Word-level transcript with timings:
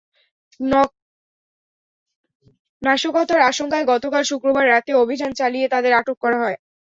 নাশকতার 2.81 3.41
আশঙ্কায় 3.43 3.85
গতকাল 3.85 4.23
শুক্রবার 4.23 4.65
রাতে 4.67 4.91
অভিযান 4.95 5.31
চালিয়ে 5.39 5.67
তাঁদের 5.67 5.93
আটক 5.99 6.17
করা 6.23 6.37
হয়। 6.43 6.57